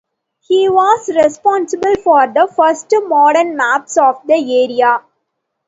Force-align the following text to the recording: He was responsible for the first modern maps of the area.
He 0.39 0.67
was 0.67 1.09
responsible 1.09 1.93
for 2.03 2.25
the 2.25 2.51
first 2.55 2.91
modern 3.03 3.55
maps 3.55 3.99
of 3.99 4.25
the 4.25 4.33
area. 4.33 5.03